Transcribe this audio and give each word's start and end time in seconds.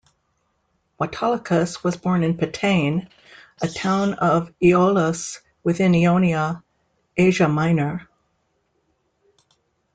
Autolycus 0.99 1.83
was 1.83 1.95
born 1.95 2.23
in 2.23 2.35
Pitane, 2.35 3.07
a 3.61 3.67
town 3.67 4.15
of 4.15 4.51
Aeolis 4.59 5.41
within 5.63 5.93
Ionia, 5.93 6.63
Asia 7.15 7.47
Minor. 7.47 8.07